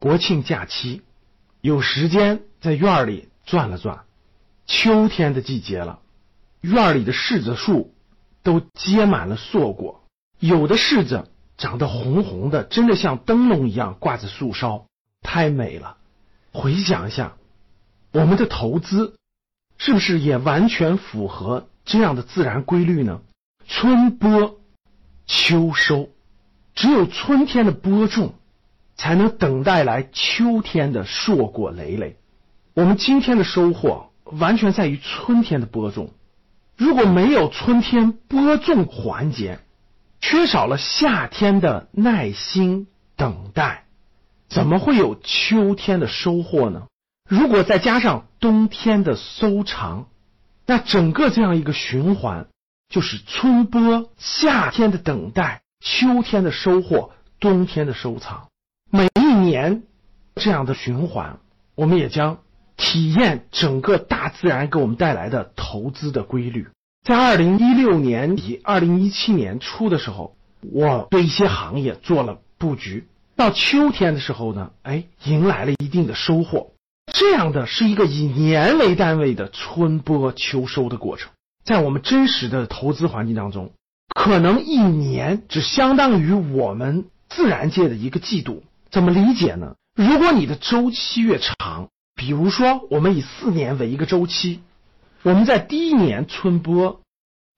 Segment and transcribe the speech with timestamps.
[0.00, 1.02] 国庆假期，
[1.60, 4.06] 有时间在院儿里转了转。
[4.66, 5.98] 秋天的季节了，
[6.62, 7.92] 院儿里的柿子树
[8.42, 10.02] 都结满了硕果，
[10.38, 11.28] 有的柿子
[11.58, 14.86] 长得红红的，真的像灯笼一样挂在树梢，
[15.20, 15.98] 太美了。
[16.50, 17.36] 回想一下，
[18.10, 19.18] 我们的投资
[19.76, 23.20] 是不是也完全符合这样的自然规律呢？
[23.66, 24.58] 春播，
[25.26, 26.08] 秋收，
[26.74, 28.32] 只有春天的播种。
[29.00, 32.18] 才能等待来秋天的硕果累累。
[32.74, 36.12] 我们今天的收获完全在于春天的播种。
[36.76, 39.58] 如果没有春天播种环节，
[40.20, 43.86] 缺少了夏天的耐心等待，
[44.50, 46.82] 怎么会有秋天的收获呢？
[47.26, 50.08] 如果再加上冬天的收藏，
[50.66, 52.48] 那整个这样一个循环，
[52.90, 58.49] 就是春播、夏天的等待、秋天的收获、冬天的收藏。
[58.92, 59.84] 每一年
[60.34, 61.38] 这样的循环，
[61.76, 62.38] 我们也将
[62.76, 66.66] 体验整个大自然给我们带来的投资的规律。
[67.06, 70.34] 在二零一六年底、二零一七年初的时候，
[70.72, 73.06] 我对一些行业做了布局。
[73.36, 76.72] 到秋天的时候呢，哎，迎来了一定的收获。
[77.12, 81.30] 这样的是一个以年为单位的春播秋收的过程。
[81.64, 83.70] 在我们真实的投资环境当中，
[84.14, 88.64] 可能一年只相当于我们自然界的一个季度。
[88.90, 89.74] 怎么理解呢？
[89.94, 94.62] 如果你的周期越长，比如说我们以四年为一个周期，
[95.22, 97.00] 我们在第一年春播，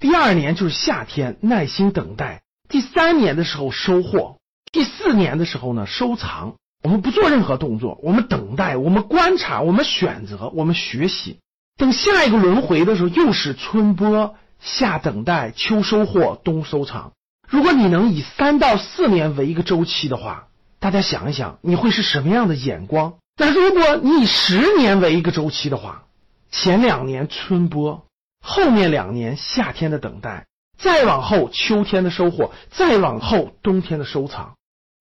[0.00, 4.38] 第二年就是夏天耐心等待，第三年的时候收获，
[4.72, 6.54] 第四年的时候呢收藏。
[6.82, 11.38] 我们不做任何动作，我们等待，我们观察，我们选择，我们学习。
[11.76, 17.12] 等下一个轮回的时候，又是春播、夏等待、秋收获、冬收藏。
[17.46, 20.46] 如果你能以三到四年为一个周期的话，
[20.80, 23.12] 大家想一想，你会是什么样的眼光？
[23.36, 26.04] 但如果你以十年为一个周期的话，
[26.50, 28.06] 前两年春播，
[28.42, 30.46] 后面两年夏天的等待，
[30.78, 34.54] 再往后秋天的收获，再往后冬天的收藏。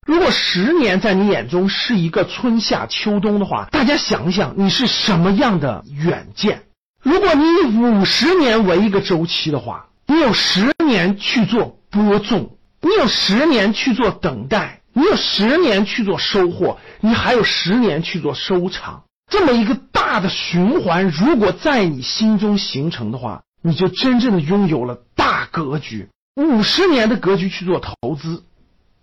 [0.05, 6.63] 如果十年在你眼中是一个春夏秋冬的话，大家想一想，你是什么样的远见？
[7.01, 14.78] 如果你以五十年为一个周期的话，你有十年去做播种，你有十年去做等待。
[14.93, 28.43] 你有十年去做收获，你还有十年去做收藏，这么一个大的循环，如果在你心中形成的话，你就真正的拥有了大格局，五十年的格局去做投资，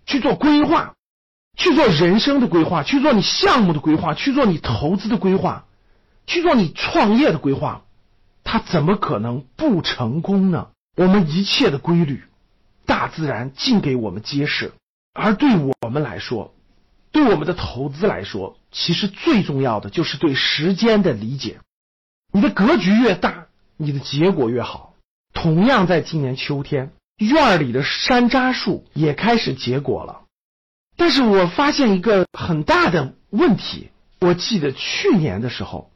[0.05, 0.93] 去做规划，
[1.55, 5.65] 去做人生的规划，去做你项目的规划，去做你投资的规划，
[6.25, 7.83] 去做你创业的规划，
[8.43, 10.67] 它怎么可能不成功呢？
[10.95, 12.23] 我们一切的规律，
[12.85, 14.73] 大自然尽给我们揭示。
[15.17, 16.53] 而对我们来说，
[17.11, 21.59] 对我们的投资来说，其实最重要的就是对时间的理解。
[22.31, 23.47] 你的格局越大，
[23.77, 24.93] 你的结果越好。
[25.33, 30.21] 同样，在今年秋天，院里的山楂树也开始结果了。
[30.95, 33.89] 但是我发现一个很大的问题。
[34.19, 35.91] 我记得去年的时候，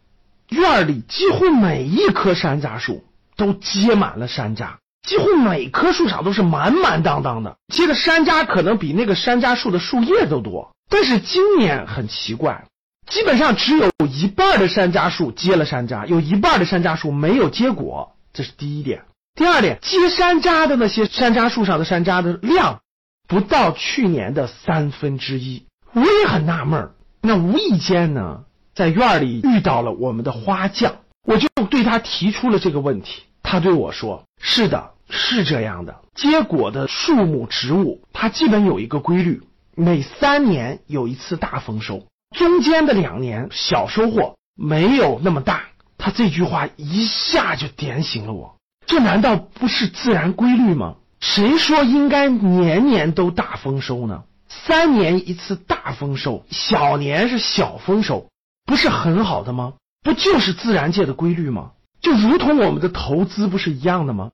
[0.49, 3.03] 院里几乎每一棵山楂树
[3.35, 4.77] 都结满了山楂。
[5.07, 10.71] 几乎每棵树上都是满满当当的，结的山楂可能比那个山楂树的树叶都多。
[10.89, 12.65] 但是今年很奇怪，
[13.07, 18.13] 基本上只有一半的山楂树结了山楂，有一半的山楂树没有结果。
[18.33, 19.03] 这是第一点。
[19.33, 22.81] 第二点，结山楂的那些山楂树上的山楂的量
[23.27, 25.65] 不到去年的三分之一。
[25.93, 26.91] 我也很纳闷
[27.21, 28.43] 那无意间呢，
[28.75, 30.95] 在院里遇到了我们的花匠，
[31.25, 33.23] 我就对他提出了这个问题。
[33.43, 36.01] 他对我说：“是的，是这样的。
[36.15, 39.43] 结果的树木植物，它基本有一个规律，
[39.75, 45.63] 每三年有一次大丰收，中间的两年小收获，没有那么大。”
[46.03, 48.55] 他这句话一下就点醒了我，
[48.87, 50.95] 这难道不是自然规律吗？
[51.19, 54.23] 谁说应该年年都大丰收呢？
[54.49, 58.29] 三年一次大丰收，小年是小丰收，
[58.65, 59.73] 不是很好的吗？
[60.03, 61.73] 不就是自然界的规律吗？
[62.01, 64.31] 就如同我们的投资不是一样的吗？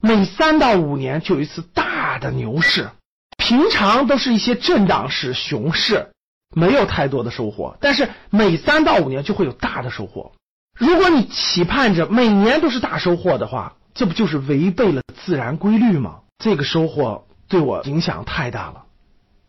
[0.00, 2.90] 每三到五年就有一次大的牛市，
[3.36, 6.12] 平常都是一些震荡式熊市，
[6.54, 7.76] 没有太多的收获。
[7.80, 10.32] 但是每三到五年就会有大的收获。
[10.78, 16.20] 如果你期盼着每年都是大收获的话，这不就是违背了自然规律吗？
[16.38, 18.84] 这个收获对我影响太大了。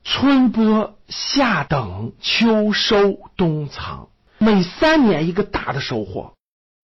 [0.05, 4.07] 春播、夏等、秋收、冬藏，
[4.37, 6.33] 每三年一个大的收获。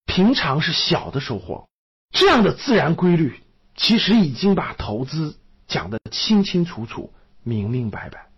[0.04, 1.66] 平常是小的收获，
[2.12, 3.40] 这样的自然规律，
[3.74, 5.36] 其实已经把投资
[5.66, 7.12] 讲得清清楚楚、
[7.42, 8.28] 明明白白。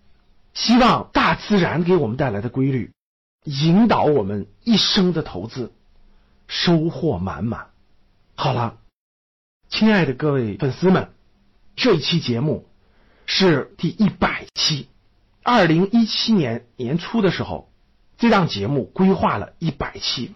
[0.54, 2.92] 希望大自然给我们带来的规律，
[3.44, 5.72] 引导我们一生的投资，
[6.48, 7.70] 收获满满。
[8.34, 8.78] 好了，
[9.68, 11.10] 亲爱的各位粉丝们，
[11.74, 12.66] 这一期节目
[13.26, 14.88] 是第一百期。
[15.42, 17.70] 二零一七年年初的时候，
[18.16, 20.34] 这档节目规划了一百期。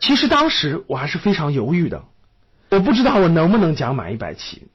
[0.00, 2.04] 其实当时我还是非常犹豫的，
[2.72, 4.66] 我不知道我能不能讲满一百期，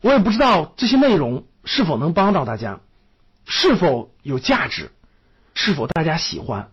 [0.00, 2.80] 我也不知道这些内容是否能帮到大家，
[3.44, 4.90] 是否有价值，
[5.54, 6.70] 是否大家喜欢。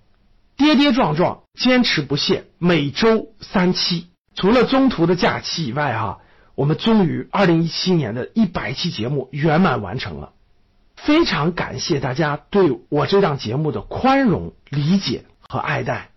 [0.58, 6.22] 跌跌撞撞，坚持不懈，每周三期，除了中途的假期以外，哈，
[6.56, 10.31] 我们终于二零一七年的一百期节目圆满完成了。
[10.96, 16.10] 非常感谢大家对我这档节目的宽容、理解和爱戴。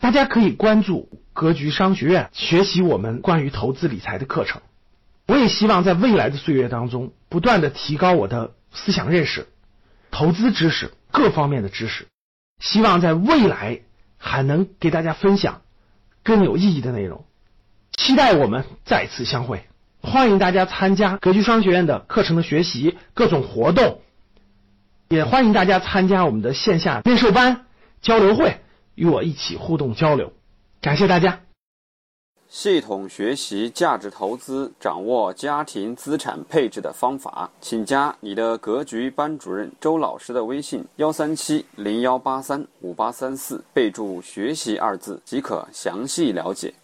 [0.00, 4.62] 大家可以关注格局商学院，学习我们关于投资理财的课程。
[5.26, 9.46] 我也希望在未来的岁月当中，不断的提高我的思想认识、
[10.10, 12.06] 投资知识各方面的知识。
[12.60, 13.80] 希望在未来
[14.18, 15.62] 还能给大家分享
[16.22, 17.24] 更有意义的内容。
[17.96, 19.64] 期待我们再次相会，
[20.00, 24.00] 欢迎大家参加格局商学院的课程的学习，各种活动，
[25.08, 27.66] 也欢迎大家参加我们的线下面授班、
[28.00, 28.58] 交流会。
[28.94, 30.34] 与我一起互动交流，
[30.82, 31.38] 感谢大家。
[32.48, 46.74] 系统学习价值投资，掌握家庭资产配置的方法，请加你的格局班主任周老师的微信：幺三七零幺八三五八三四，备注“学习”二字即可详细了解。